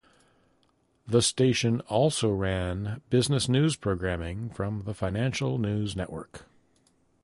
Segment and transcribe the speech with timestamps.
[1.05, 6.45] The station also ran business news programming from the Financial News Network.